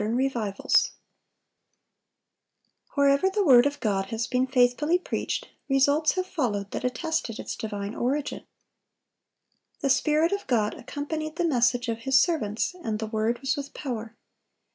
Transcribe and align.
]Wherever 0.01 0.63
the 3.29 3.45
word 3.45 3.67
of 3.67 3.79
God 3.79 4.07
has 4.07 4.25
been 4.25 4.47
faithfully 4.47 4.97
preached, 4.97 5.49
results 5.69 6.13
have 6.13 6.25
followed 6.25 6.71
that 6.71 6.83
attested 6.83 7.37
its 7.37 7.55
divine 7.55 7.93
origin. 7.93 8.43
The 9.81 9.91
Spirit 9.91 10.31
of 10.31 10.47
God 10.47 10.73
accompanied 10.73 11.35
the 11.35 11.45
message 11.47 11.87
of 11.87 11.99
His 11.99 12.19
servants, 12.19 12.73
and 12.83 12.97
the 12.97 13.05
word 13.05 13.41
was 13.41 13.55
with 13.55 13.75
power. 13.75 14.15